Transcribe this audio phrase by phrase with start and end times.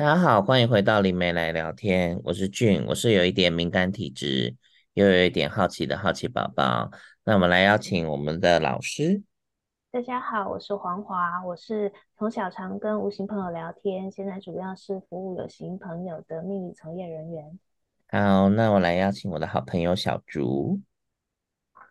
[0.00, 2.18] 大家好，欢迎回到灵媒来聊天。
[2.24, 4.56] 我是俊，我是有一点敏感体质，
[4.94, 6.90] 又有一点好奇的好奇宝宝。
[7.22, 9.22] 那我们来邀请我们的老师。
[9.92, 17.58] 大家好，我是黄华，我是从小常跟无形朋友聊天，现在主要是服务有形朋友的秘密从业人员。
[18.08, 20.80] 好，那我来邀请我的好朋友小竹。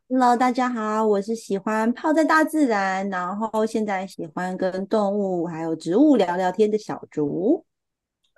[0.10, 7.64] Hello，大家好，我是喜欢泡在大自然，然后现在喜欢跟动物还有植物聊聊天的小竹。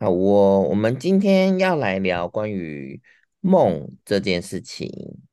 [0.01, 2.99] 好，我我们今天要来聊关于
[3.39, 4.89] 梦这件事情。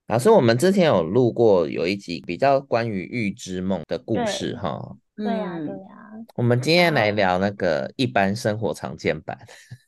[0.09, 4.95] 老师，我们之前有录过有一集比较关于预知梦的故事哈。
[5.17, 6.23] 对呀，对呀。
[6.37, 9.39] 我们今天来聊那个一般生活常见版。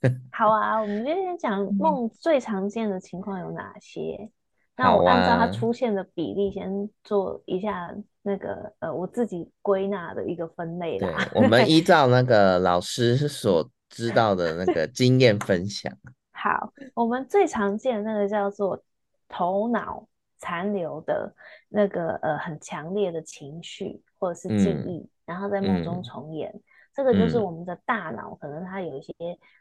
[0.32, 4.30] 好啊，我们今天讲梦最常见的情况有哪些？
[4.78, 11.30] 那我按照它出现的比例，先做一下那个、啊、呃，我自己归纳的一个分类啦。
[11.34, 15.92] 我们依照那个老师所知道的那个经验分享。
[16.32, 18.82] 好，我们最常见的那个叫做
[19.28, 21.34] 头脑残留的
[21.68, 26.50] 那个呃很强烈的情绪或者是记忆，嗯、然后在梦中重演。
[26.54, 26.62] 嗯
[27.00, 29.14] 这个就是我们的大脑，可能它有一些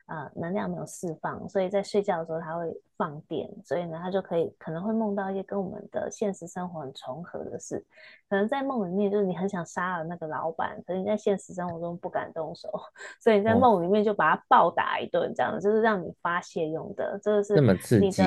[0.07, 7.81] 呃能量没有释放，所以在睡觉的时候它会放电，所以呢，它就可以可能会梦到一些跟我们的现实生活很重合的事。
[8.27, 12.69] 可能在梦里面就是你很想杀了那个老板，可是你在现实生活中不敢动手，
[13.21, 17.17] 所以你在梦里面就把他暴打一顿，这样的就是让你发泄用的。
[17.23, 18.21] 这个是你的，这么刺激，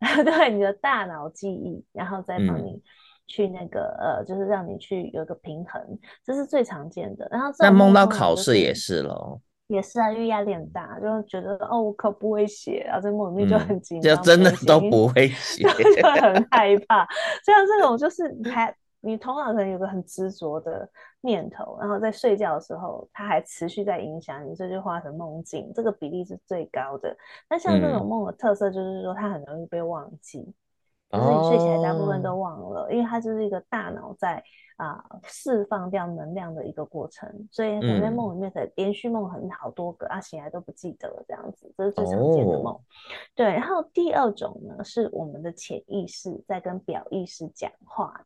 [0.24, 2.82] 对你的大脑记忆，然后再帮你。
[3.24, 5.80] 嗯去那个呃，就是让你去有一个平衡，
[6.22, 7.26] 这是最常见的。
[7.30, 17.08] 然后那梦到考试也是喽，也是啊，因为压力很大，就觉得哦，我可不会写，然后在梦里面就很紧张，就真的都不会 写，就很害 怕。
[17.42, 20.86] 像这种就是你还你头脑可能有个很执着的
[21.22, 27.16] 念头，然后在睡觉的时候，它还持续在影响你，这就化成梦境，这个比例是最高的。
[27.48, 30.46] 那像这种梦的特色就是说，它很容易被忘记。
[31.14, 32.92] 就是你睡起来大部分都忘了，oh.
[32.92, 34.42] 因为它就是一个大脑在
[34.76, 42.72] 啊释放掉能量的一个过程，所以可能在梦里面可以连续梦很好多个，啊醒来都不记得了这样子，这是最常见的梦。
[42.72, 42.80] Oh.
[43.34, 48.24] 对，然后第二种呢是我们的潜意识在跟表意识讲话。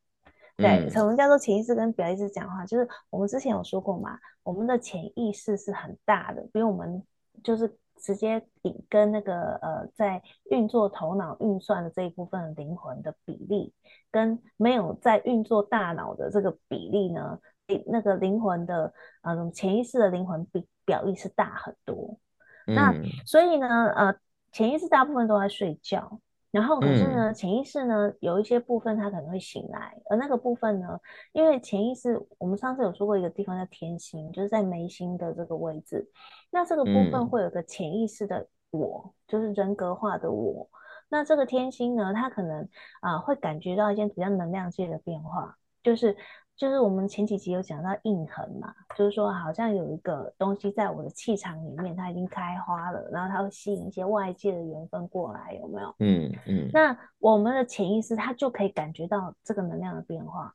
[0.56, 2.65] 对，什么叫做潜意识跟表意识讲话？
[2.66, 7.03] 就是我们之前有说过嘛，我们的潜意识是很大的，比我们
[7.43, 7.76] 就是。
[7.98, 13.75] 直接比跟那个呃，在运作头脑运算的这一部分灵魂的比例，
[14.10, 18.92] 跟没有在运作大脑的这个比例呢，比那个灵魂的
[19.22, 22.19] 呃潜意识的灵魂比表意识大很多。
[22.66, 22.94] 嗯、那
[23.26, 23.66] 所以呢，
[23.97, 24.14] 呃，
[24.53, 26.20] 潜意识大部分都在睡觉。
[26.58, 30.98] 然后可是呢，潜意识呢有一些部分它可能会醒来，而那个部分呢，
[31.30, 36.04] 因为潜意识我们上次有说过一个地方叫天心，就是在眉心的这个位置，
[36.50, 40.69] 那这个部分会有个潜意识的我，就是人格化的我。
[41.08, 42.69] 那这个天心呢，它可能
[43.00, 46.16] 啊、呃、会感觉到一些比较能量界的变化，就是。
[46.58, 55.94] 就是我们前几集有讲到印痕嘛，就是说好像有一个东西在我的气场里面，它已经开花了，然后它会吸引一些外界的缘分过来，有没有？
[56.00, 56.69] 嗯嗯。
[56.72, 60.52] 那我们的潜意识它就可以感觉到这个能量的变化，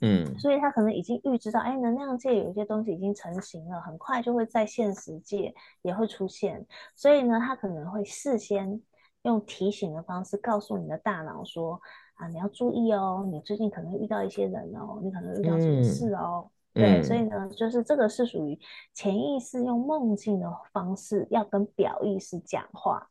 [0.00, 8.80] 嗯，所以它可能已经预知到，哎，能量界有一些东西已经成型了，很快就会在现实界也会出现，所以呢，它可能会事先
[9.24, 11.78] 用提醒的方式告诉你的大脑说。
[12.22, 18.56] 啊，你要注意哦，你最近可能遇到一些人哦，你可能遇到什么事哦，嗯、对，嗯、所以呢，就是这个是属于
[18.94, 23.04] 潜意识用梦境的方式要跟表意识讲话，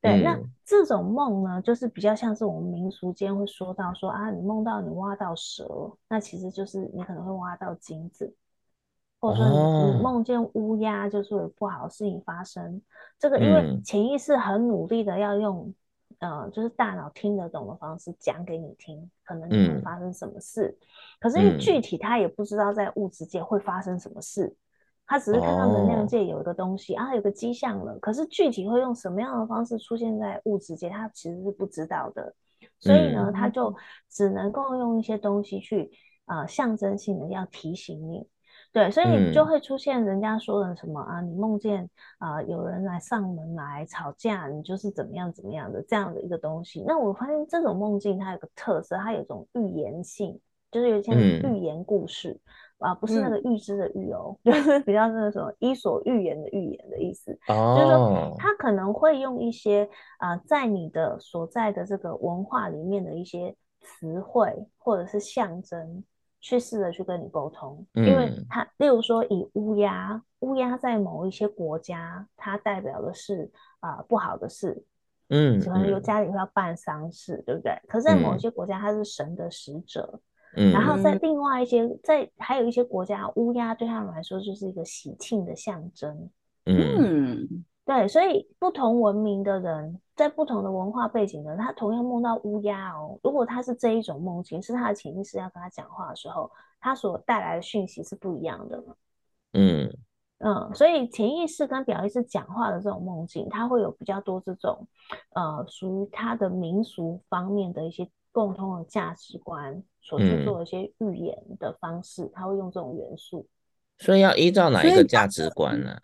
[0.00, 8.34] 对，嗯、那这种梦呢，就是比较像是我们民俗间会说到说啊，你梦到你挖到蛇，那其实就是你可能会挖到金子，
[9.20, 12.82] 或者说你你梦见乌鸦，就是有不好的事情发生，
[13.20, 15.72] 这个因为潜意识很努力的要用。
[16.20, 20.86] 呃，就是大脑听得懂的方式讲给你听，可能你会发生什么事，嗯、
[21.20, 24.52] 可是因为具体他也不知道在物质界会发生什么事，
[25.06, 32.34] 他只是看到能量界有一个东西、哦、啊，有个迹象了，可是具体会用什么样的方式出现在物质界，他其实是不知道的，
[32.80, 33.72] 所以呢，嗯、他就
[34.10, 35.90] 只能够用一些东西去
[36.24, 38.28] 啊、呃，象征性的要提醒你。
[38.70, 41.88] 对，所以你就会出现人家说的什么、嗯、啊，你梦见
[42.18, 46.84] 啊、呃、有人来上门来吵架，你就是怎么样怎么样的这样的一个东西。
[46.86, 50.38] 那我发现这种梦境它有个特色，它有一种预言性，
[50.70, 52.38] 就是有一些寓言故事、
[52.78, 57.32] 嗯、啊，不是那个预知的预哦，嗯、 就是比较那个什么伊索寓言的寓言的意思。
[57.48, 59.88] 哦，就是说他可能会用一些
[60.18, 66.04] 啊、呃，在你的所在的这个文化里面的一些词汇或者是象征。
[66.40, 73.50] 去试着去跟你沟通，嗯、因为它，例如说以乌鸦，乌鸦在某一些国家，它代表的是
[73.80, 74.82] 啊、呃、不好的事，
[75.28, 77.72] 嗯，可能有家里会要办丧事，对不对？
[77.88, 80.20] 可是，在某一些国家，它是神的使者，
[80.56, 86.30] 嗯，然后在另外一些，在还有一些国家，乌鸦对他们来说就是一个喜庆的象征，
[86.66, 87.64] 嗯。
[87.88, 93.18] 对，所以不同文明的人，在不同的文化背景的人，他同样梦到乌鸦哦。
[93.22, 98.84] 如果他是这一种梦境，是他的潜意识要跟他讲话的时候，他所带来的讯息是不一样的。
[99.54, 99.90] 嗯
[100.40, 104.86] 嗯，所以潜意识跟表意识讲话的这种梦境，它会有比较多这种
[105.34, 113.46] 呃属于他的民俗方面的一些共通的价值观所去做一些预言的方式，他、嗯、会用这种元素。
[113.96, 115.96] 所以要依照哪一个价值观呢？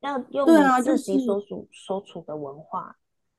[0.00, 2.96] 要用你自己所属所处的文化，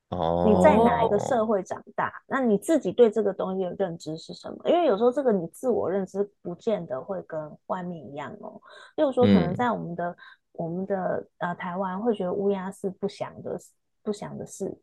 [0.09, 4.57] 哦，你在哪一个社会长大，那你自己对这个东西的认知是什么？
[4.69, 8.61] 因为有时候这个你自我认知不见得会跟外面一样哦。
[8.95, 10.15] 例如说，可能在我们的、嗯、
[10.53, 13.57] 我们的呃台湾会觉得乌鸦是不祥的
[14.03, 14.75] 不祥的事，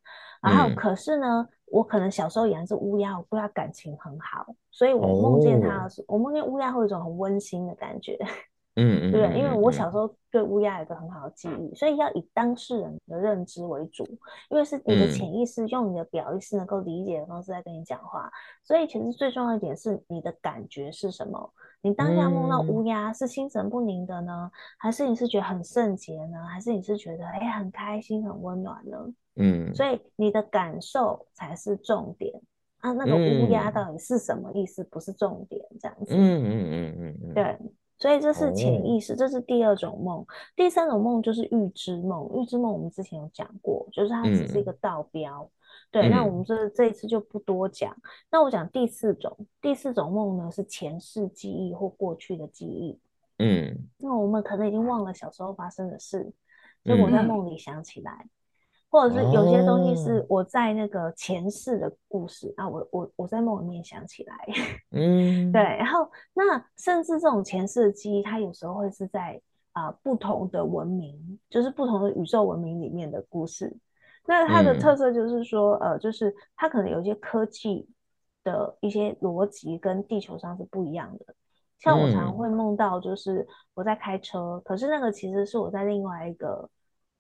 [0.42, 8.19] 然后可是呢，嗯、我可能小时候养只乌鸦，我对它感情很好，所以我梦见它的时候，哦、我梦见乌鸦会有一种很温馨的感觉。
[8.78, 14.04] 嗯嗯，对，因为我小时候对乌鸦有一个很好的记忆，所以要以当事人的认知为主，
[14.50, 18.30] 因为是你的潜意识用你的表意识能够理解的方式在跟你讲话，
[18.62, 21.52] 所以其实最重要一点是你的感觉是什么？
[21.80, 28.96] 你当下梦到乌鸦是心神不宁的呢，还是你是觉得很圣洁呢，还是你是觉得哎很开心很温暖呢？
[29.36, 32.32] 嗯，所以你的感受才是重点
[32.80, 34.82] 啊，那个乌鸦到底是什么意思？
[34.84, 36.14] 不是重点，这样子。
[36.14, 37.56] 嗯嗯嗯嗯嗯，对。
[37.98, 40.24] 所以这是潜意识，哦、这是第二种梦。
[40.54, 42.30] 第三种梦就是预知梦。
[42.36, 45.42] 预知梦我们之前有讲过，就是它只是一个道标。
[45.42, 45.50] 嗯、
[45.90, 47.90] 对，那我们这这一次就不多讲。
[47.92, 52.98] 嗯、那我讲第四种，第四种梦呢是前世记忆或过去的记忆。
[53.38, 56.32] 嗯，那我们可能已经忘了小时候发生的事，
[56.84, 58.12] 结果在梦里想起来。
[58.12, 58.30] 嗯
[58.90, 64.35] 或者是有些东西是我在那个前世的故事、哦、啊，我我我在梦里面想起来，
[64.93, 69.38] 嗯，对，然后那甚至这种前世的记忆，它有时候会是在
[69.73, 73.76] 啊、呃、不同的文明，就是不同的宇宙文明里面的故事。
[74.26, 77.87] 那它的特色就是说，嗯、呃，就是它可能有一些科技
[78.43, 81.35] 的一些逻辑跟地球上是不一样的。
[81.79, 86.67] 像我常会梦到，就是我在开车，嗯、可是那个其实是我在另外一个。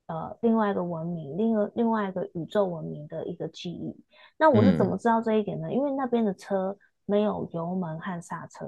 [0.08, 3.94] 呃，另外一个文明，另外另外一个宇宙文明的一个记忆。
[4.38, 5.68] 那我是怎么知道这一点呢？
[5.68, 6.74] 嗯、因为那边的车
[7.04, 8.64] 没有油门和刹车，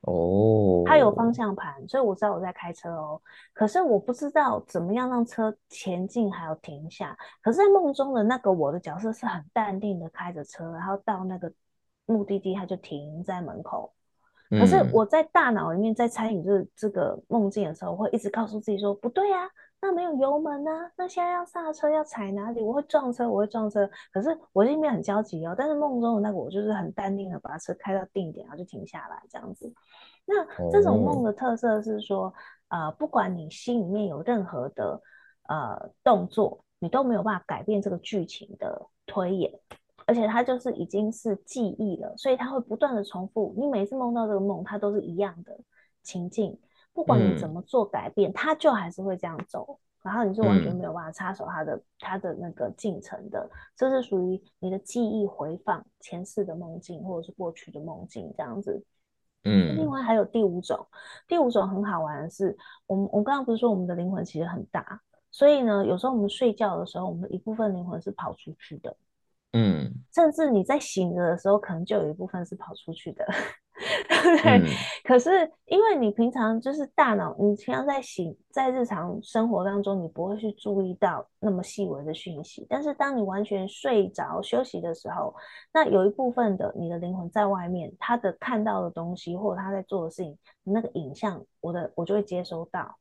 [0.00, 3.22] 哦，它有方向盘，所以我知道我在开车哦。
[3.52, 7.16] 可是我不知道怎么样让车前进还有停下。
[7.40, 11.52] 可是，在梦中的那个我的角色是很淡定的开着车，然后到那个
[12.06, 13.92] 目的地，他就停在门口。
[14.50, 19.50] 可是我在大脑里面在参与这这个梦境的时候，我会一直告诉自己说不对呀、啊。
[19.80, 22.60] 那没有油门啊，那现在要刹车要踩哪里？
[22.60, 23.88] 我会撞车，我会撞车。
[24.12, 25.54] 可是我心里面很焦急哦。
[25.56, 29.72] 但是梦中的那个我就是很淡定的把车开到定点，然后就停下来这样子。
[30.26, 32.26] 那这种梦的特色是说，
[32.70, 35.00] 哦、呃，不管你心里面有任何的
[35.48, 39.52] 呃动作，你都没有办法改变这个剧情的推演，
[40.06, 43.54] 而且它就是已经是记忆了，所以它会不断的重复。
[43.56, 45.56] 你每次梦到这个梦，它都是一样的
[46.02, 46.58] 情境。
[46.98, 58.84] 不管你怎么做改变，他、嗯、就还是会这样走，然后你是完全没有办法插手他的他、嗯、的那个进程的，这是属于你的记忆回放前世的梦境或者是过去的梦境这样子。
[59.44, 60.84] 嗯，另外还有第五种，
[61.28, 65.00] 第五种很好玩的是，我们我刚刚不是说我们的灵魂其实很大，
[65.30, 68.96] 所以呢，有时候我们睡觉的时候，我们的一部分灵魂是跑出去的。
[69.52, 73.24] 嗯，甚至你在醒着的时候，可能就有一部分是跑出去的。
[74.42, 74.60] 对
[75.04, 75.30] 可是
[75.66, 82.66] 因为你平常就是大脑，你平常在醒，在日常生活当中，你不会去注意到那么细微的讯息。
[82.68, 85.34] 但是当你完全睡着休息的时候，
[85.72, 92.98] 那有一部分的你的灵魂在外面，他的看到的东西或者他在做的事情，那个影像，我的我就会接收到。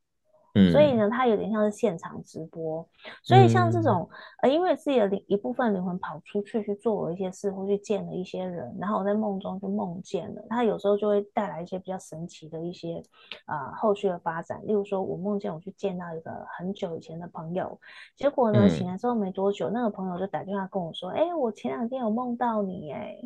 [0.71, 2.87] 所以呢，它有点像是现场直播。
[3.23, 4.07] 所以像这种，
[4.41, 10.41] 呃，因为自己的灵一部分灵魂跑出去去做了一些事，或去见了一些人，然后我在梦中就梦见了。
[10.49, 13.01] 它有时候就会带来一些比较神奇的一些
[13.45, 14.59] 啊、呃、后续的发展。
[14.65, 17.79] 例如说，我梦见我去见到一个很久以前的朋友，
[18.15, 23.17] 结果呢，醒来之后没多久，那个朋友就打电话跟我说：“哎，我前两天有梦到你，哎。”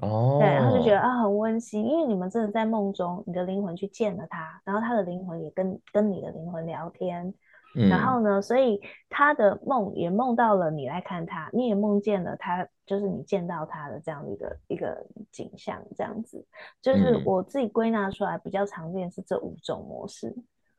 [0.00, 7.34] 哦，对，然后就觉得啊很温馨，因为你们真的在梦中，你的灵魂去见了他，然后他的灵魂也跟跟你的灵魂聊天，
[7.76, 8.80] 嗯、然后呢，所以
[9.10, 16.42] 他的梦也梦到了你来看他，你也梦见了他，就是你见到他的这样的一个一个景象，这样子，
[16.80, 20.34] 就是我自己归纳出来比较常见是这五种模式。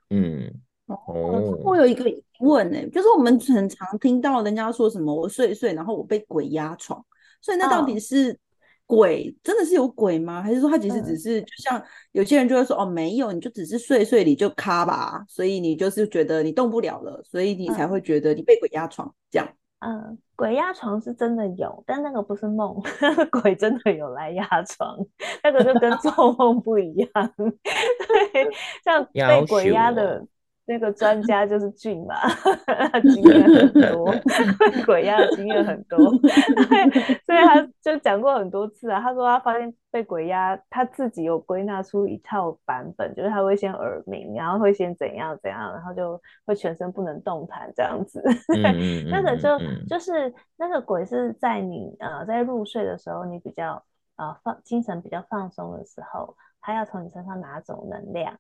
[0.10, 0.52] 嗯，
[0.88, 7.06] 哦，我有一个疑问呢、欸，就是我们很常听到人家说什么我睡睡，然后我被鬼压床，
[7.40, 8.40] 所以那到底是？
[8.92, 10.42] 鬼真的是有鬼吗？
[10.42, 11.82] 还是说他其实只是就像
[12.12, 19.48] 有些人就会说、嗯、哦，没有，你就只是睡睡你就卡吧，所以你就是觉得你动不了了，所以你才会觉得你被鬼压床这样。
[19.80, 22.76] 嗯，鬼压床是真的有，但那个不是梦，
[23.42, 24.98] 鬼真的有来压床，
[25.42, 27.10] 那个就跟 做梦不一样。
[27.38, 28.50] 对，
[28.84, 30.22] 像被鬼压的。
[30.72, 32.16] 那个专家就是俊嘛，
[32.66, 34.14] 他经验很多
[34.88, 35.98] 鬼压的经验很多，
[37.26, 39.02] 所以他就讲过很多次啊。
[39.02, 48.24] 他说他发现被鬼压，他自己有归纳出一套版本，就是他会先耳鸣，然后会先怎样怎样，然后就会全身不能动弹这样子。
[49.10, 49.50] 那个就
[49.90, 53.84] 就是那个鬼是在你呃在入睡的时候，你比较
[54.16, 58.34] 呃放精神比较放松的时候，他要从你身上拿走能量。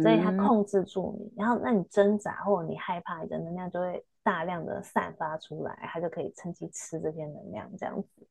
[0.00, 8.26] 所以它控制住你，然后那你挣扎或者你害怕，你的能量就会大量的散发出来，它就可以趁机吃这些能量，这样子。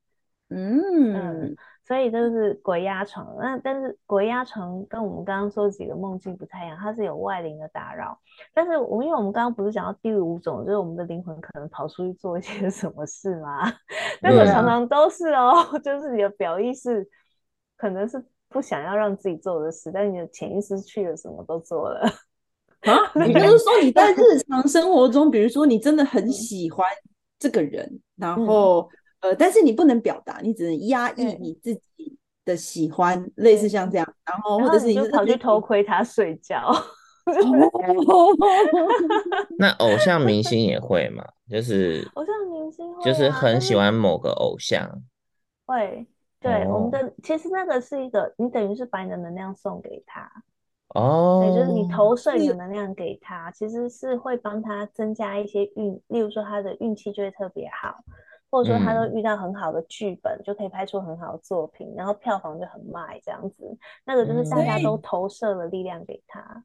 [0.50, 3.36] 嗯，嗯，所以就是鬼压床。
[3.40, 8.20] 那但是鬼压床跟我们刚刚说几个梦境不太一样，它是有外灵的打扰。
[8.52, 13.72] 但是我们因为我们刚刚不是讲到第五种，就是我们的灵魂可能跑出去做一些 什么事吗？
[14.22, 17.08] 那个常常都是哦， 就是你的表意识
[17.78, 18.24] 可能是。
[18.54, 22.02] 不想要让自己做的事，但你的潜意识去了，什么都做了
[22.82, 23.12] 啊？
[23.26, 26.86] 你就是说，你在日常 生活中，比如说你真的很喜欢
[27.40, 28.88] 这个人，嗯、然后
[29.22, 31.82] 呃，但是你不能表达，你只能压抑你自己
[32.46, 36.72] 的喜欢，类似像这样，然后或者是你就跑去偷窥他睡觉。
[39.58, 41.24] 那偶像明星也会吗？
[41.50, 45.02] 就是偶像明星、啊、就是很喜欢某个偶像，
[45.66, 46.06] 会。
[46.44, 50.30] 对，我们的其实那个是一个，你等于是把你的能量送给他，
[50.90, 58.04] 哦，对，就是你投射你的能量给他，其实是会帮他增加一些运，例如说他的运气就会特别好，
[58.52, 66.64] 或者说他都遇到很好的剧本，嗯，就可以拍出很好的作品，然后票房就很卖这样子，那个就是大家都投射了力量给他，嗯，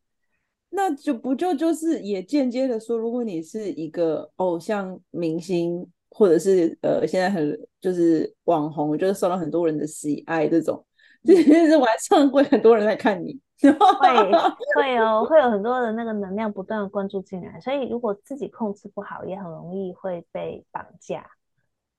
[0.70, 5.88] 那就不就就是也间接的说，如果你是一个偶像明星。
[6.18, 10.84] 或者是呃，现在很就是网红，就是受到很多人的喜爱，这种
[11.25, 13.70] 就是晚上会很多人来看你， 会
[14.75, 21.25] 会哦，会有很多的那个能量不断的关注进来，所以如果自己控制不好，也很容易会被绑架。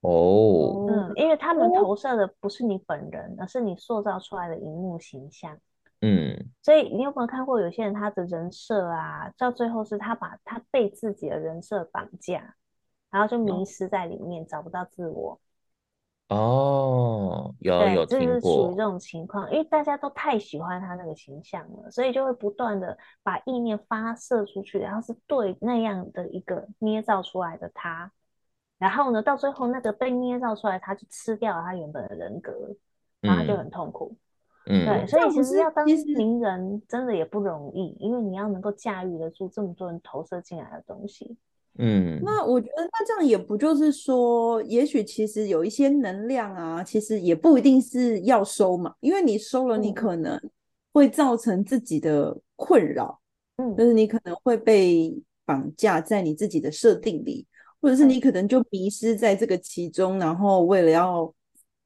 [0.02, 5.58] 哦，嗯，因为他们投射的不是你本人，而是你塑造出来的荧幕形象。
[6.02, 12.56] 嗯，所以你有没有看过有些人他的人设啊，到最后是他把他被自己的人设绑架。
[13.10, 15.40] 然后就迷失在里面，哦、找不到自我。
[16.30, 28.12] 哦，有有听过，就是属于这种情况，因为大家都太喜欢他那个形象了，所以就会不断的把意念发射出去，然后是对那样的一个捏造出来的他，
[28.78, 32.54] 然后呢，到最后那个被捏造出来，他就吃掉了他原本的人格，
[33.22, 34.16] 然后他就很痛苦。
[34.68, 35.84] 嗯，对，所以其实要当
[36.16, 41.36] 名人真的也不容易，因为你要能够驾驭得住这么多人投射进来的东西。
[41.82, 50.38] 嗯，那我觉得那这样也不就是说，也许其实有一些能量啊，其实也不一定是要收嘛，因为你收了，你可能
[50.92, 53.22] 会造成自己的困扰，
[53.56, 57.48] 嗯，就是你可能会被绑架在你自己的设定里，
[57.82, 61.34] 或者是你可能就迷失在这个其中，然后为了要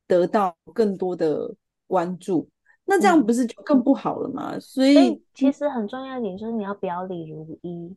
[0.07, 1.53] 得到更多的
[1.85, 2.49] 关注，
[2.85, 4.59] 那这样不是就更不好了吗？
[4.59, 7.95] 所以，所以其实很重要一点就是你要表里如一。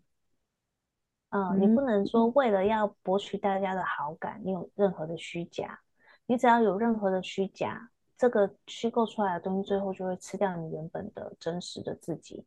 [1.30, 5.80] 嗯，你不能说为了要博取大家的好感，你有任何的虚假。
[6.24, 12.44] 你只要有任何的虚假，这个虚构出来的东西，最后就会吃掉你原本的真实的自己。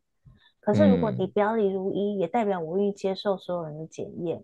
[0.60, 4.42] 可是如果你表里如一，也代表我愿意接受所有人的检验，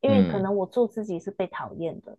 [0.00, 2.16] 因为可能我做自己是被讨厌的，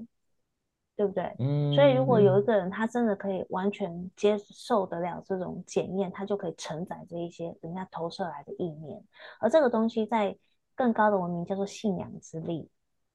[0.96, 1.36] 对不对？
[1.76, 9.04] 所以如果有一个人他真的可以完全接受得了这种检验，他就可以承载这一些人家投射来的意念，
[9.40, 10.38] 而这个东西在。
[10.76, 12.70] 更高的文明叫做信仰之力，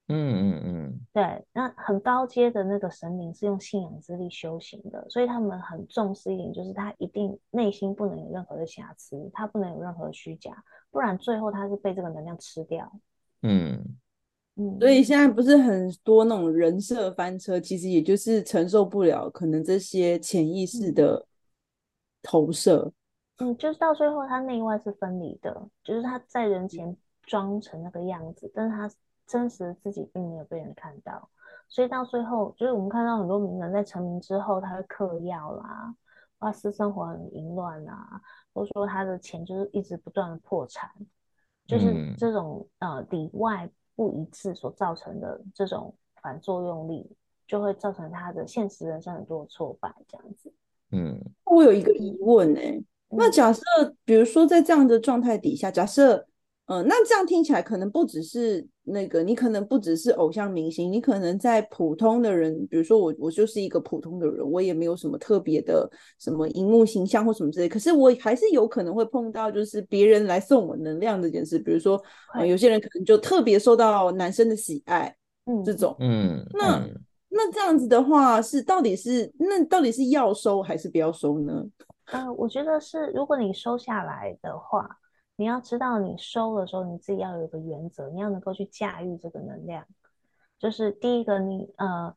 [0.09, 12.89] 嗯嗯嗯，对，那很高阶的那个神明是用信仰之力修行的，所以他们很重视一点，就是他一定内心不能有任何的瑕疵，他不能有任何的虚假，不然最后他是被这个能量吃掉。
[13.43, 13.83] 嗯
[14.55, 21.27] 嗯，所以现在不是很多那种人设翻车，其实也就是承受不了可能这些潜意识的
[22.23, 22.93] 投射。
[23.39, 26.97] 嗯，就是到最后他内外是分离的，就是他在人前。
[27.27, 28.91] 装成那个样子，但是他
[29.27, 31.29] 真实的自己并没有被人看到，
[31.69, 35.95] 所以到最后，就是我们看到很多名人在成名之后，他会嗑药啦，
[36.39, 38.21] 或私生活很淫乱啊，
[38.55, 40.89] 或者说他的钱就是一直不断的破产，
[41.67, 45.93] 就是这种、嗯、呃里外不一致所造成的这种
[46.23, 47.11] 反作用力，
[47.47, 50.53] 就会造成他的现实人生很多挫败，这样子。
[50.93, 52.85] 嗯，我有一个疑问呢、欸。
[53.09, 53.63] 那假设，
[54.05, 56.27] 比如说在这样的状态底下，假设，
[56.67, 72.03] 嗯、呃，那这样听起来可能不只是那个，你可能不只是偶像明星，你可能在普通的人，比如说我，我就是一个普通的人，我也没有什么特别的什么荧幕形象或什么之类，可是我还是有可能会碰到，就是别人来送我能量这件事，比如说，
[72.35, 81.65] 呃、有些人可能就特别受到男生的喜爱，嗯，这种，嗯，那、嗯、那这样子的话，是到底是那到底是要收还是不要收呢？
[82.07, 84.89] 呃，我觉得是，如果你收下来的话，
[85.37, 89.87] 你要知道你收的时候，你自己要有个原则，你要能够去驾驭这个能量。
[90.59, 92.15] 就是第一个你，呃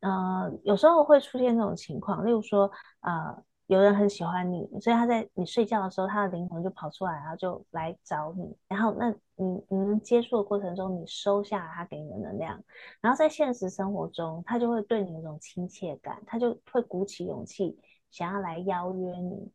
[0.00, 3.36] 呃，有时候会出现这种情况，例如说，呃，
[3.66, 8.56] 有人很喜欢你，所以他在你睡觉的时候，他的灵魂就跑出来，然后就来找你。
[8.68, 12.62] 然后，那你你们接触的过程中，你收下他给你的能量，
[13.00, 17.76] 然后在现实生活中，他就会对你有种亲切感，他就会鼓起勇气。
[18.10, 19.50] 想要来邀约你，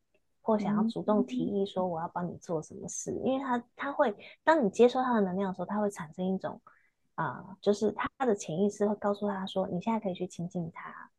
[0.45, 6.61] 或想要主动提议说我要帮你做什么事，嗯、因为他他会，当你接受他的能量的时候，他会产生一种
[7.15, 11.09] 啊、呃，就是他的潜意识会告诉他说，你现在可以去亲近他，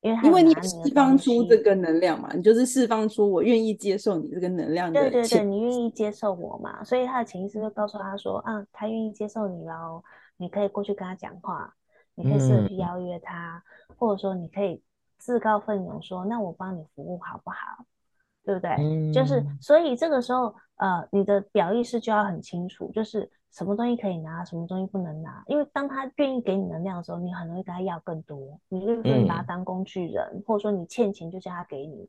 [0.00, 10.02] 因为他因为你释放出这个能量嘛，你就是释放出我愿意接受你这个能量的，对对对，你愿意接受我嘛，所以他的潜意识就告诉他说，啊，他愿意接受你喽，
[10.36, 11.72] 你可以过去跟他讲话，
[12.16, 14.82] 你可以试着去邀约他，嗯、或者说你可以。
[15.20, 17.84] 自告奋勇说：“那我帮你服务好不好？
[18.48, 18.70] 对不对？
[18.78, 25.44] 嗯、就是所以这个时候，呃，你的表意识就要很清楚，就是什么东西可以拿，什么东西不能拿。
[25.48, 28.58] 因为当他愿意给你能量的时候，你很容易跟他要更多。
[28.70, 32.08] 你就可以把他当工具人，嗯、或者说你欠钱就叫他给你。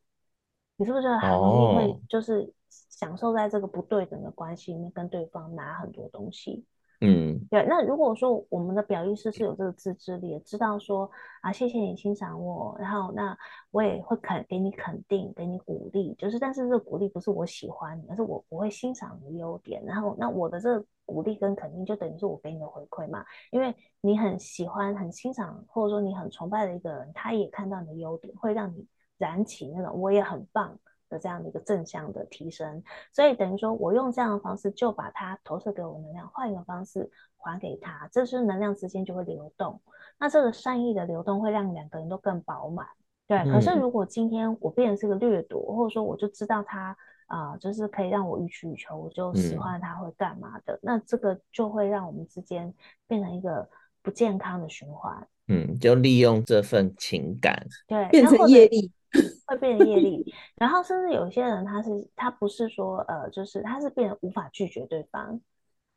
[0.77, 6.63] 你是不是很容易会就是享受在这个不对等的关系里面，跟对方拿很多东西？”
[7.01, 7.65] 嗯，对。
[7.65, 11.09] 那如果说我们的表意识是有这个自制力，知道说
[11.41, 13.37] 啊，谢谢你欣赏我，然后那
[13.71, 28.85] 我也会肯给你肯定，给你鼓励，就是但是这个鼓励不是我喜欢你，而是我我会欣赏你的优点，然后那我的这个鼓励跟肯定就等于是我给你的回馈嘛，因为你很喜欢、很欣赏，或者说你很崇拜的一个人，他也看到你的优点，会让你
[29.17, 30.77] 燃起那种我也很棒。
[31.09, 39.81] 的这样的一个正向的提升，所以等于说我用这样的方式就把它投射给我能量，换一个方式还给他，这是能量之间就会流动。
[40.19, 42.85] 那这个善意的流动会让两个人都更饱满。
[43.27, 46.95] 对，嗯、可是如果今天我变成是个掠夺，或者说我就知道他
[47.27, 52.73] 啊、呃，就是可以让我予取予求，我就喜欢他会干嘛的，嗯、那这个就会让我们之间
[53.07, 53.67] 变成一个
[54.01, 55.27] 不健康的循环。
[55.47, 58.91] 嗯，就利用这份情感，对，变成业力。
[59.47, 65.39] 会变成业力，然后甚至有些人他是他不是说呃，就是他是变得无法拒绝对方。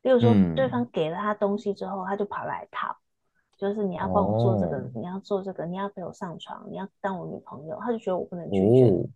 [0.03, 2.97] 例如说，对方给了他东西之后，他就跑来讨，
[3.57, 9.09] 就是你要帮我做这个，你要做这个，你要陪我上床，你要当我女朋友，他就觉得我不能拒绝。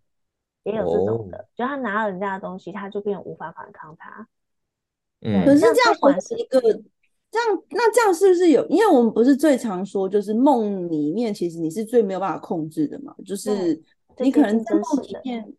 [0.63, 4.27] 也有这种的，就他拿了人家的东西，他就变得无法反抗他。
[5.19, 6.61] 嗯，可是这样管是一个
[7.31, 8.65] 这样，那这样是不是有？
[8.67, 13.81] 因为我们不是最常说，就是梦里面其实你是最没有办法控制的嘛，就是。
[14.19, 15.53] 你可能在梦里面，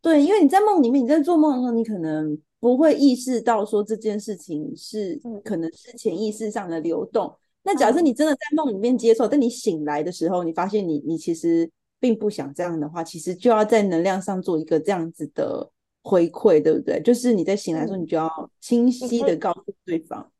[0.00, 7.30] 对，因为你在梦里面，你在做梦的时候，你可能不会意识到说这件事情是可能是潜意识上的流动。
[7.62, 15.70] 那假设你真的在梦里面接受，但你醒来的时候，你发现你你其实并不想这样的话，其实就要在能量上做一个这样子的
[16.02, 16.98] 回馈，对不对？
[17.02, 20.30] 就是你在醒来的时候，你就要清晰的告诉对方，对，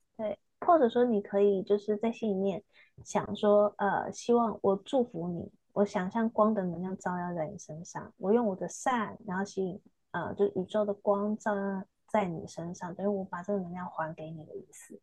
[0.68, 2.62] 或者说你可以就是在心里面
[3.02, 5.50] 想说，呃，希望我祝福你。
[5.72, 15.00] 我想象光的能量照耀在你身上，我用我的善，然后吸引，呃，就宇宙的光照耀在你身上，等于我把这个能量还给你的意思。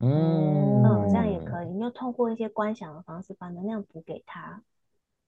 [0.00, 4.60] 嗯嗯，这样也可以，你就通过一些观想的方式把能量补给他。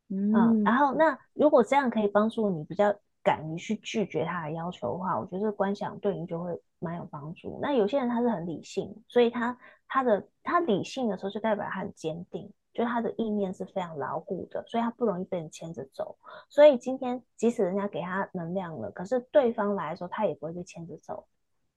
[0.09, 7.59] 嗯，嗯，然后那如果这样可以帮助你比较敢于去拒绝他的要求的话，我觉得这个观想对你就会蛮有帮助。
[7.61, 12.53] 那有些人他是很理性，所以他他的他理性的时候就代表他很坚定。
[12.73, 16.17] 就他的意念是非常牢固的，所以他不容易被人牵着走。
[16.49, 21.27] 所以今天即使人家给他能量了，可是对方来的时候，他也不会被牵着走。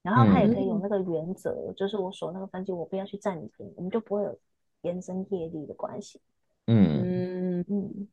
[0.04, 4.38] 然后他也可以有那个原则，嗯、就是我所那个分析，我不要去占你便宜，我们就不会有
[4.82, 6.22] 延伸业力的关系。
[6.68, 8.08] 嗯嗯嗯，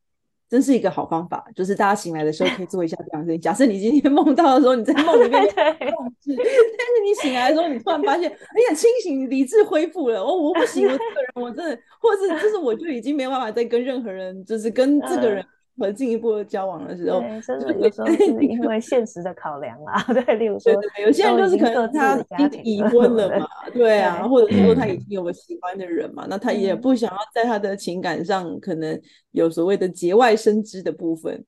[0.51, 3.39] 真是一个好方法，就是大家醒来的时候可以做一下这样的事情。
[3.39, 10.19] 假设你今天 梦到的时候，你在梦里面控制，但是你醒来的时候，你突然发现哎呀清醒，理智恢复了。
[10.21, 15.45] 哦，我不行，我这个人我真的，或是就是我就已经没有办法再跟任何人，就是跟这个人。
[15.77, 20.03] 和进一步的交往的时候，对，真的有时候是因为 现实的考量啦。
[20.07, 20.71] 对，例如说，
[21.03, 28.99] 有些人就是可能他已经已婚了嘛，对啊，或者说他已经有个喜欢的人嘛，那他也不想要在他的情感上可能
[29.31, 31.43] 有所谓的节外生枝的部分，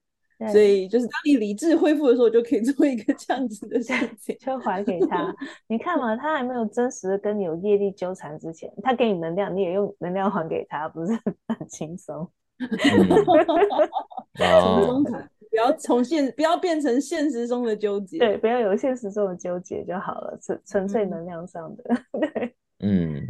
[0.51, 5.33] 所以就是当你理智恢复的时候，就可以做一个这样子的事情，就还给他。
[5.67, 11.13] 你看嘛，他还没有真实的跟你有业力纠缠之前，他给你能量，你也用能量还给他，不是
[11.47, 12.29] 很轻松？
[14.35, 15.03] 从中
[15.49, 18.17] 不要从现，不要变成现实中的纠结。
[18.17, 21.83] 对，不要有现实中的纠结就好了，纯纯粹能量上的。
[22.19, 23.21] 对，嗯，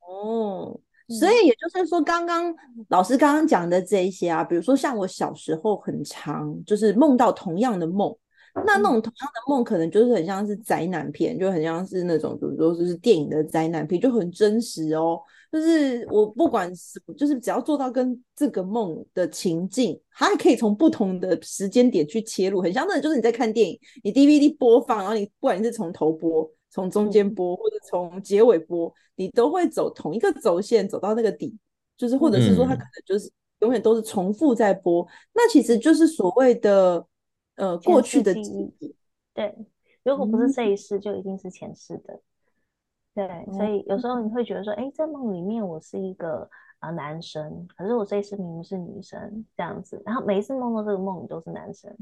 [0.00, 2.54] 哦，所以也就是说，刚刚
[2.88, 8.14] 老师刚刚讲的这一些啊，比如说像我小时候很长，就是梦到同样的梦，
[8.66, 15.18] 那那种同样的梦，可能就是很像是灾难片，就很像是那种，比如说就是电影的灾难片，就很真实哦。
[15.50, 31.56] 就是我不管是，就是只要做到跟这个梦的情境，它还可以从不同的时间点去切入，很像那，就是你在看电影，你 DVD 播放，然后你不管你是从头播、从中间播，或者从结尾播，你都会走同一个轴线走到那个底，
[31.96, 33.30] 就是或者是说它可能就是
[33.60, 37.06] 永远都是重复在播，嗯、那其实就是所谓的
[37.56, 38.94] 呃过去的记忆。
[39.32, 39.54] 对，
[40.02, 42.20] 如果不是这一世，就一定是前世的。
[43.18, 51.92] 对，所以有时候你会觉得说，哎，在梦里面我是一个啊、呃、男生，可是我这一次明明是女生这样子，然后每一次梦到这个梦里都是男生，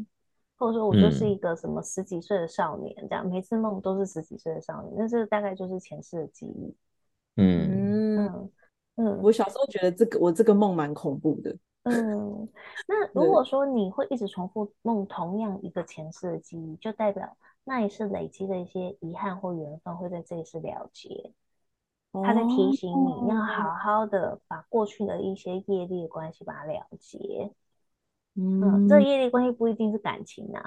[0.58, 6.76] 或者说我就是一个什么十几岁的少年、嗯、这样，每次梦都是十几岁的少年，那这大概就是前世的记忆。
[7.36, 8.50] 嗯嗯
[8.96, 11.56] 嗯，我小时候觉得这个我这个梦蛮恐怖的。
[11.84, 12.46] 嗯，
[12.86, 17.34] 那 如果说你会一直重复梦同样一个前世的记忆，就代表。
[17.68, 21.32] 那也是累积的一些遗憾或缘分会在这一世了结，
[22.12, 27.52] 他在提醒你要好好的把过去的一些业力的关系把它了结。
[28.36, 30.62] 嗯，嗯，这业力关系不一定是感情啊，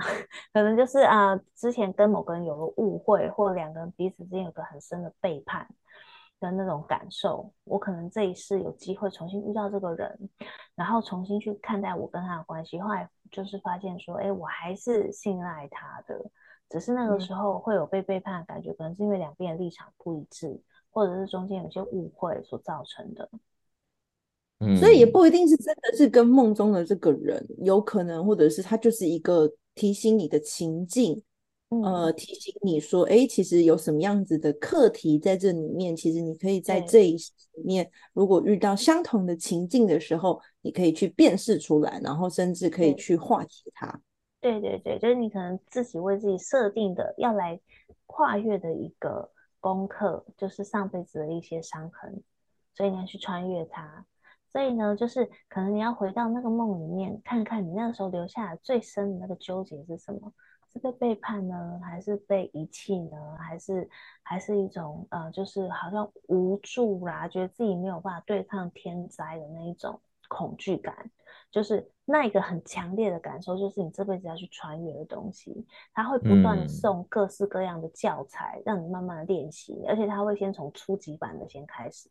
[0.51, 5.65] 可能就是啊，之前跟某个人有个误会，或两个人彼此之间有个很深的背叛
[6.41, 7.49] 的那种感受。
[7.63, 10.29] 我可能这一世有机会重新遇到这个人，
[10.75, 16.29] 然后重新去看待我跟他的关系，后来就是发现说，哎，我还是信赖他的。
[16.69, 20.59] 只是那个时候会有被背叛的感觉，嗯、可能是因为两边的立场不一致，
[20.91, 23.29] 或者是中间有些误会所造成的。
[24.59, 31.23] 嗯，所以也不一定是真的是跟梦中的这个人有可能，或者是他就是一个提醒你的情境，
[31.69, 44.01] 嗯、呃，提醒你说，哎，其实有什么样子的课题在这里面，其实你可以在这一里面，如果遇到相同的情境的时候，你可以去辨识出来，然后甚至可以去化解它。
[44.41, 47.59] 对对对，就是你可能自己为自己设定的要来
[48.05, 52.23] 跨越的一个功课，就是上辈子的一些伤痕，
[52.73, 54.05] 所以你要去穿越它。
[54.51, 60.33] 所以呢，就是可能你要回到那个梦里面，看看你那个时候留下来最深的那个纠结是什么？
[60.71, 63.17] 是被背叛呢，还是被遗弃呢？
[63.39, 63.89] 还是
[64.21, 71.09] 还是一种呃，就是好像无助啦，觉得自己没有办法对抗天灾的那一种恐惧感。
[71.51, 82.09] 就是那一个很强烈的感受，就是你这辈子要去穿越的东西，他会不断送各式各样的教材，嗯、让你慢慢的练习，而且他会先从初级版的先开始。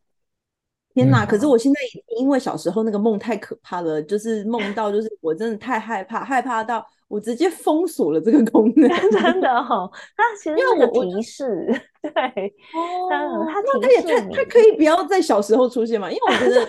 [0.95, 1.25] 天哪！
[1.25, 6.85] 可是我现在已经因为小时候那个梦太可怕了，就是梦到就是我真的太害怕，害怕到。
[7.09, 9.91] 我直接封锁了这个功能， 真的哦。
[10.15, 11.67] 它其实是个提示，
[12.03, 12.11] 对，
[12.75, 16.11] 哦，它它也它它可以不要在小时候出现嘛？
[16.11, 16.69] 因为我觉 得就是，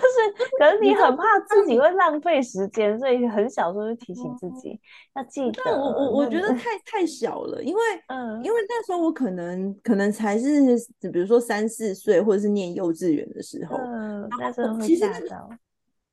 [0.58, 4.80] 可是你很怕自己会浪费时间，所以很小时候就提醒自己
[5.14, 5.62] 要记得。
[5.72, 10.74] 我我我觉得太太小了，因为嗯，因为那时候我可能可能才是
[11.12, 15.28] 比如说三四岁，或者是念幼稚园的时候，嗯，那时候其实那个。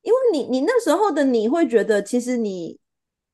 [0.01, 2.77] 因为你你那时候的你会觉得，其实你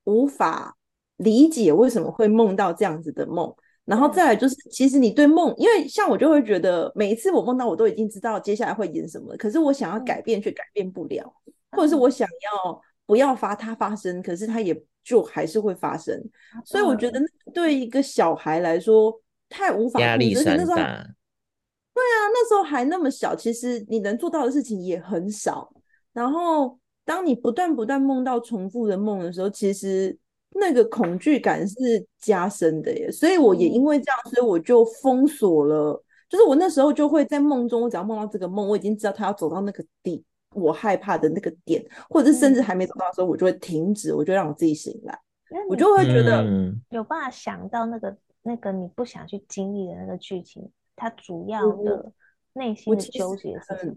[0.03, 0.75] 无法。
[1.23, 3.53] 理解为什么会梦到这样子的梦，
[3.85, 11.33] 然后再来就是，其实你对梦，因为像我就会觉得，每一次我梦到，我都已经知道接下来会演什么，可是我想要改变却改变不了，
[11.71, 16.17] 或者是我想要不要发它发生，可是它也就还是会发生，
[16.65, 17.19] 所以我觉得
[17.53, 19.13] 对一个小孩来说
[19.49, 20.75] 太无法压力山大。
[21.93, 25.73] 对啊，那时候还那么小，其实你能做到的事情也很少。
[26.11, 30.17] 然后当你不断不断梦到重复的梦的时候，其实。
[30.55, 31.75] 那个恐惧感是
[32.19, 36.03] 加深的耶，所以我也因为这样，所以我就封锁了。
[36.29, 40.23] 就是我那时候就会在梦中，我只要梦到这个梦，我已经知道他要走到那个地，
[40.55, 45.19] 我害怕的那个点，或者是甚至还没走到的时候，我就会停止，我就让我自己醒来，
[45.69, 46.43] 我就会觉得
[46.89, 52.11] 有办法想到那个那个你不想去经历的那个剧情，它主要的
[52.53, 53.95] 内心的纠结是什么？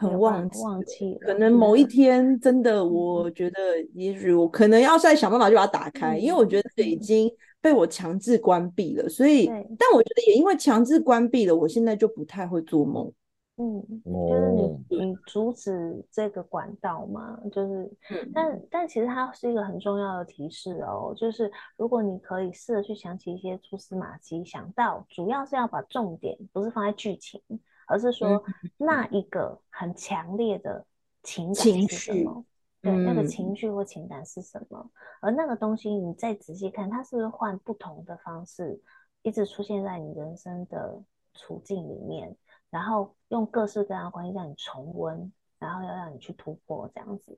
[0.00, 3.56] 很忘记，忘记了，可能某一天真的，我觉得
[3.92, 9.06] 也许我可能要再想办法去把它打开，嗯、因为我觉得已经被我强制关闭了。
[9.10, 9.46] 所以，
[9.78, 13.12] 但我觉得也因为强制关闭了，我现在就不太会做梦。
[13.58, 27.38] 嗯，就是你你阻止这个管道嘛，就是，嗯、但但其实它是一个很重要的提示哦，就是如果你可以试着去想起一些蛛丝马迹，想到主要是要把重点不是放在剧情。
[27.90, 28.42] 而是说
[28.76, 30.86] 那一个很强烈的
[31.22, 32.44] 情感是什么？
[32.80, 34.78] 对，那个情绪或情感是什么？
[34.78, 38.80] 嗯、而那个东西，你再仔细看，它是不是换不同的方式，
[39.22, 41.02] 一直出现在你人生的
[41.34, 42.34] 处境里面，
[42.70, 47.36] 然后用各式各样的关系让你重温，然后要让你去突破，这样子。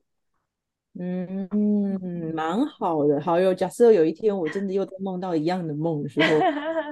[0.99, 3.19] 嗯嗯，蛮好的。
[3.19, 6.27] 好，有假设有一天我真的又在梦到一样的梦的时候，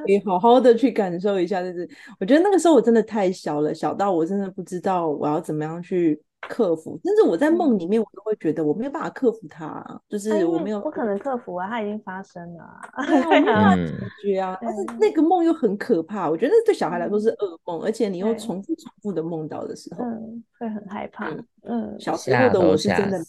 [0.06, 1.62] 可以 好好的去感受一下。
[1.62, 1.88] 就是
[2.20, 7.00] 我觉得那个时候我真的太小了，小到我真的不知道我要怎么样去克服。
[7.04, 12.64] 甚至我在梦里面，我都会觉得我没有办法克服它，就是我没有不可能克服啊，它已经发生了，
[12.98, 14.58] 我没有办法 解决啊。
[14.60, 21.30] 但是那个梦又很可怕，我觉得对小孩来说是噩梦，而且你又重复重复的梦到的时候，嗯，会很害怕。
[21.66, 23.20] 嗯，小时候的我是真的。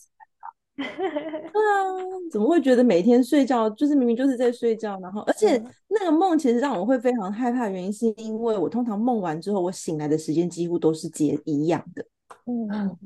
[0.74, 1.84] 对啊，
[2.32, 12.04] 怎么会觉得每天睡觉就是明明就是在睡觉，然后而且那个梦其实让我会非常害怕，原因是因为我通常梦完之后，我醒来的时间几乎都是接一样的。
[12.46, 12.96] 嗯，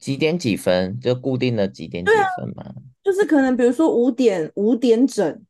[0.00, 2.74] 几点几分就固定的几点几分嘛？
[3.04, 5.42] 就是可能比如说五点五点整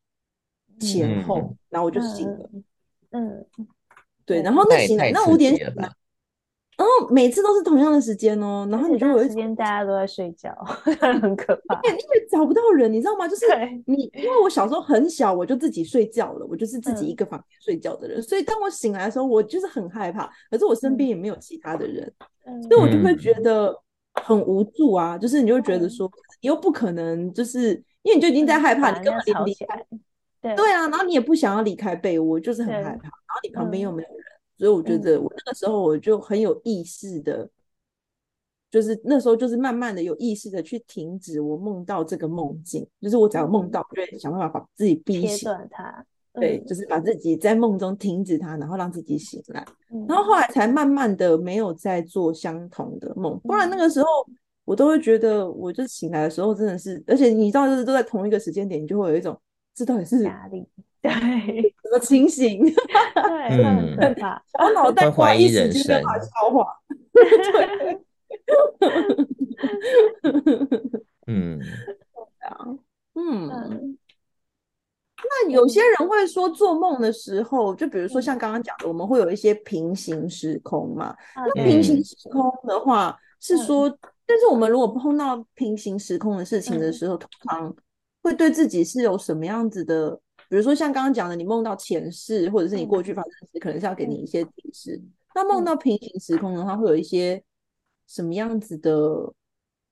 [0.78, 2.50] 前后，嗯、然后我就醒了。
[3.10, 3.46] 嗯，
[4.26, 5.56] 对，然后那醒来那五点。
[6.76, 10.54] 然后每次都是同样的时间哦，然后你就有一时间大家都在睡觉，
[11.00, 11.80] 很可怕。
[11.84, 13.26] 因为找不到人，你知道吗？
[13.26, 13.46] 就是
[13.86, 20.30] 你，因为我小时候很小，我就自己睡觉了，我就是自己一个房间睡觉的人，所以当我醒来的时候，我就是很害怕。
[20.50, 22.12] 可是我身边也没有其他的人，
[22.68, 23.74] 所以我就会觉得
[24.12, 25.16] 很无助啊。
[25.16, 26.10] 就是你就会觉得说，
[26.42, 27.70] 你又不可能，就是
[28.02, 29.86] 因为你就已经在害怕，你根本离离开，
[30.42, 34.25] 对对啊，然后你也不想要离开被窝，就是很害怕，然后你旁边又没有人。
[34.56, 37.50] 所以我觉得我那个时候我就很有意识的，嗯、
[38.70, 54.06] 就是那时候就是慢慢的有意识的去停止我梦到这个梦境，就是我只要梦到，嗯、就会想办法把自己逼醒，它，对，就是把自己在梦中停止它，然后让自己醒来，嗯、然后后来才慢慢的没有再做相同的梦，不然那个时候
[54.64, 59.38] 我都会觉得，我就醒来的时候真的是，而且你知道就是都在同一个时间点，你就会有一种
[59.74, 60.66] 这到底是压力。
[61.08, 62.62] 对，怎么清醒？
[62.64, 66.66] 对， 很可怕，我脑 袋瓜一时间无法消化。
[71.26, 71.60] 嗯，
[73.14, 73.98] 嗯，
[75.16, 81.16] 那有些人会说，做梦的时候，就比如说像刚刚讲的，我们会有一些平行时空嘛。
[81.34, 83.88] 那平行时空的话，是说，
[84.26, 87.74] 但是我们如果碰到平行时空的事情的时候，通常
[88.22, 90.20] 会对自己是有什么样子的？
[90.48, 95.00] 比如说像刚刚讲的，你梦到前世或者是你过去发生的事，可能是要给你一些提示。
[95.34, 97.42] 那梦到平行时空的话，会有一些
[98.06, 99.32] 什么样子的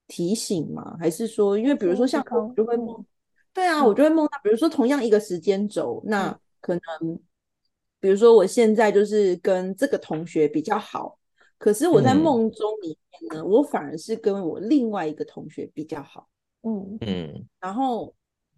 [0.07, 0.97] 提醒吗？
[0.99, 3.05] 还是说，因为比如说像我就会梦，
[3.53, 7.19] 对啊，我就会梦到，比如说同样一个时间轴，那可能
[8.01, 11.19] 比如说我现在就是跟这个同学比较好，
[11.59, 16.29] 可是我在梦中里面呢，我反而是跟我另外一个同学比较好。
[16.63, 18.15] 嗯嗯，然后。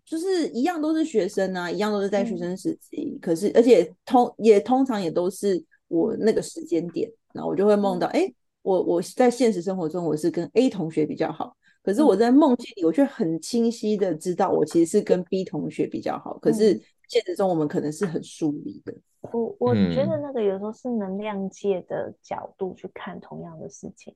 [0.07, 18.95] 就是一样都是学生啊，一样都是在学生时期，嗯、可是而且通也通常也都是我那个时间点，然后我就会梦到，哎、欸，我我在现实生活中我是跟 A 同学比较好，可是我在梦境里我却很清晰的知道我其实是跟 B 同学比较好，可是现实中我们可能是很疏离的。
[19.33, 24.15] 我我觉得那个有时候是能量界的角度去看同样的事情。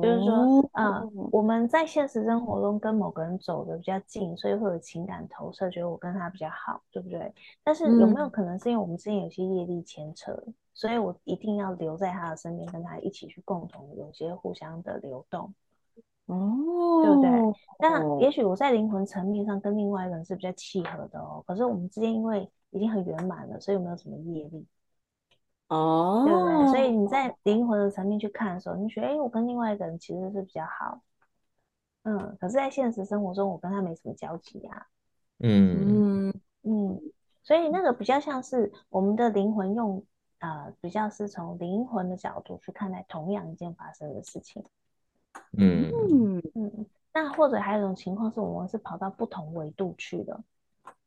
[0.00, 7.32] 就是说，嗯、呃，我们在现实生活中跟某个人走得比较近，所以会有情感投射，觉得我跟他比较好，对不对？
[7.64, 15.54] 但是有没有可能是因为我们之间有些业力牵扯，嗯、所以我一定要留在他的身边，跟他一起去共同有些互相的流动，
[16.26, 17.30] 哦，对不对？
[17.78, 24.66] 那也许我在灵魂层面上跟另外一个人是比较契合的哦，可是我们之间因为已经很圆满了，所以有没有什么业力？
[25.68, 26.66] 哦，对不对？
[26.68, 31.00] 所以你在灵魂的层面去看的时候，你觉得，哎，我跟另外一个人其实是比较好，
[32.04, 34.86] 嗯，可是，在现实生活中，我跟他没什么交集啊，
[35.38, 36.28] 嗯。
[36.28, 36.34] 嗯。
[36.68, 37.00] 嗯，
[37.44, 40.04] 所以那个比较像是我们的灵魂用，
[40.40, 44.64] 呃，比较是从灵魂的角度去看待同样一件发生的事情，
[45.56, 45.90] 嗯。
[46.10, 46.42] 嗯。
[46.54, 50.40] 嗯，那或者还有一种情况是我们是跑到不同维度去的。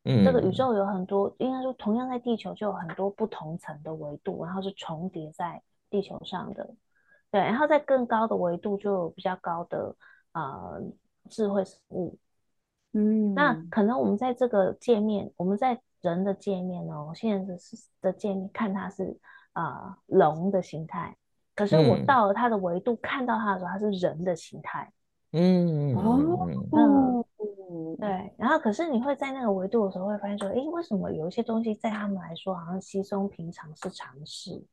[0.09, 6.67] 嗯，这个宇宙有很多，应该说同样在地球就有很多不同层的维度，然后是重叠在地球上的。
[7.31, 9.95] 对，然后在更高的维度就有比较高的
[10.31, 10.81] 呃
[11.29, 12.17] 智慧生物。
[12.93, 19.15] 嗯，那可能我们在这个界面，我们在人的界面哦，现在是的界面看它是
[19.53, 21.15] 啊、呃、龙的形态，
[21.55, 24.91] 可是我到了它的维度、嗯、看到它的时候，它是人的形态。
[25.33, 27.18] 嗯哦，嗯，
[27.99, 28.33] 对。
[28.37, 34.63] 然后可是你会在那个维度的时候会发现说，诶，为什么有一些东西在他们来说好像稀松平常是常事？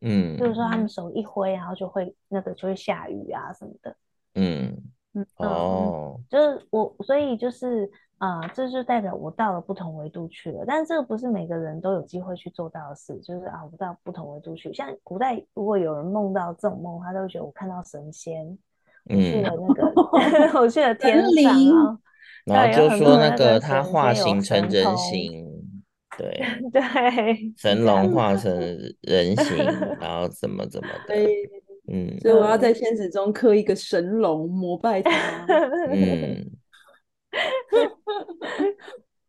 [0.00, 3.96] 嗯，就是说他们手一挥，然后就会那个就会下雨啊什么的。
[4.34, 4.82] 嗯。
[5.16, 10.64] 嗯哦，就是我，所以就是啊、呃，这就代表我到了不同维度去了。
[10.66, 14.74] 但是这个不是每个人都有机会去做到的事，就是啊，我到不同维度去。
[14.74, 18.58] 像古代如果有人梦到这种梦，他都会觉得我看到神仙，
[19.04, 19.82] 我去了那个，
[20.18, 22.00] 嗯、 我去了天上，
[22.44, 25.46] 然后就说那个他化形成人形，
[26.18, 26.82] 对 对，
[27.56, 28.52] 神龙化成
[29.02, 29.56] 人形，
[30.00, 31.14] 然后怎么怎么 的。
[31.92, 35.10] 嗯，所以我要在现实中刻一个神龙膜拜他。
[35.90, 36.50] 嗯，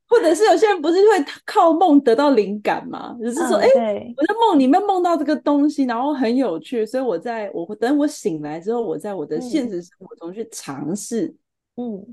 [0.08, 3.14] 或者是有些人不是会靠梦得到灵感吗？
[3.20, 11.36] 就是说，哎、嗯欸，我在梦里面梦到这个东西，然后很有趣，所以我在我等我醒来之后，我在我的现实生活中去尝试，嗯，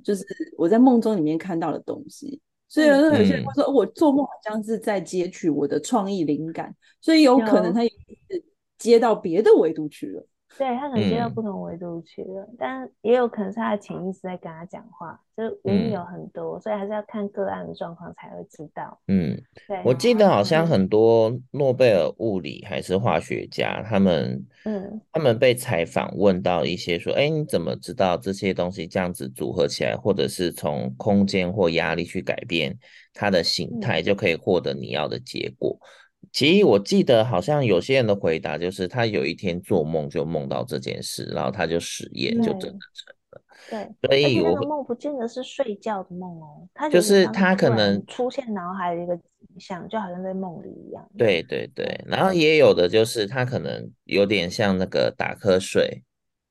[0.03, 0.25] 就是
[0.57, 2.41] 我在梦中里面看到的东西。
[2.69, 7.91] 所以有有些人会说，我做梦好像是在截取我的创意灵感，所以有可能他也
[8.31, 8.43] 是
[8.79, 10.27] 接到别的维度去了。
[10.59, 19.01] 对，他可能接到不同维度去了，嗯，但也有可能是他的潜意识在跟他讲话，就是原因有很多，嗯，所以还是要看个案的状况才会知道。
[19.09, 32.77] 嗯，对，我记得好像很多诺贝尔物理还是化学家，他们，嗯，他们被采访问到一些说，哎，你怎么知道这些东西这样子组合起来，或者是从空间或压力去改变
[33.15, 35.79] 它的形态，就可以获得你要的结果？
[35.81, 36.02] 嗯
[36.33, 43.43] 其实我记得好像有些人的回答就是他有一天做梦就梦到这件事，然后他就实验就真的成了。
[43.71, 51.09] 对，所以那个梦不见得是睡觉的梦哦，他就是他可能出现脑海的一个景象，就好像在梦里一样。
[51.17, 56.03] 对对对，然后也有的就是他可能有点像那个打瞌睡，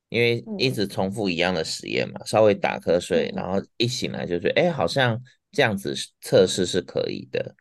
[0.08, 7.54] 因为一直重复一样的实验嘛，稍微打瞌睡，然后一醒来就觉得哎，好像这样子测试是可以的。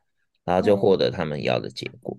[0.51, 2.17] 然后就获得他们要的结果。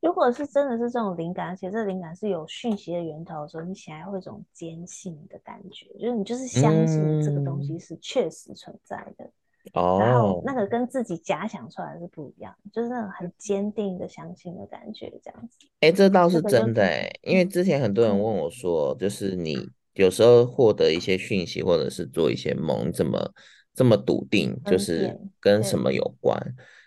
[0.00, 9.24] 如果是真的是这种灵感，而且这个灵感是有讯息的源头的时候，你起来会有一种坚信的感觉，就是你就是相信这个东西是确实存在的。
[9.72, 10.00] 哦、嗯。
[10.00, 15.66] 然后那个跟自己假想出来是不一样，就是那种很坚定的相信的感觉，这样子。
[15.80, 19.56] 哎，这倒是真的哎，因为之前很多人问我说，就是你
[19.94, 23.32] 有时候获得一些讯息，或者是做一些梦，你怎么
[23.74, 26.38] 这么笃定，就是跟什么有关？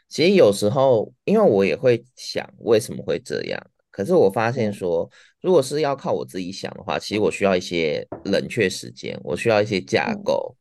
[0.09, 10.55] 其实有时候，因为我也会想为什么会这样，可是我发现说，如果是要靠我自己想的话，其实我需要一些冷却时间，我需要一些架构。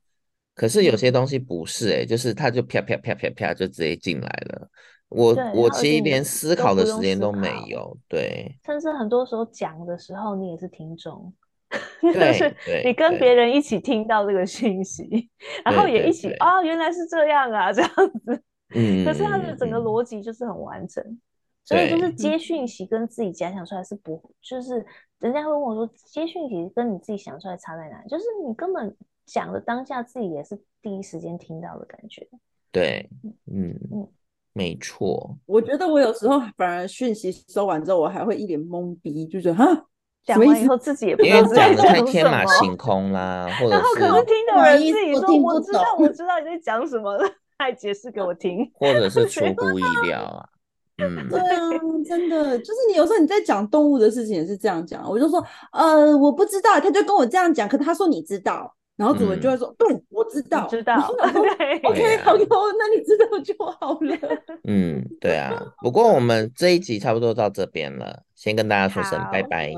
[0.54, 4.68] 可是有些东西不是诶，就是它就啪啪啪啪啪就直接进来了，
[5.08, 7.96] 我我其实连思考的时间都没有。
[8.08, 11.32] 对，甚至很多时候讲的时候，你也是听众，
[12.02, 15.30] 就是你跟别人一起听到这个讯息，
[15.64, 17.90] 然后也一起哦，原来是这样啊， 这样
[18.26, 18.42] 子。
[18.74, 21.20] 嗯，可是他的整个逻辑就是很完整，嗯、
[21.64, 24.84] 所以就是接讯息跟自己假想出来是不，就是
[25.20, 28.02] 人家会问我说，接讯息跟你自己想出来差在哪？
[28.08, 28.94] 就是你根本
[29.26, 32.26] 讲的当下自己也是第一时间听到的感觉。
[32.70, 33.08] 对，
[33.50, 34.06] 嗯嗯，
[34.52, 35.36] 没错。
[35.46, 39.86] 我觉得我有时候反而讯息收完之后，我还会一脸懵逼，就觉得哈，
[40.24, 47.26] 讲完以后自己也不知道讲的太天马行空啦， 或者然后可能听的人自己说我知道我知道你在讲什么了。
[47.58, 50.48] 再解释给我听， 或者是出乎意料啊，
[51.02, 51.68] 嗯，对啊，
[52.06, 60.96] 真的就是你有时候你在讲动物的事情也是这样讲，我就说呃我不知道，他就跟我这样讲，可他说你知道，然后主人就会说、嗯、对，我知道，知道。
[61.58, 62.46] 对，OK，好哟，
[62.78, 64.16] 那你知道就好了，
[64.64, 69.72] 嗯，对啊，不过我们这一集差不多到这边了，先跟大家说声拜拜，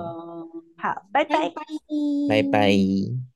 [0.78, 1.52] 好，拜拜，
[2.28, 3.29] 拜拜。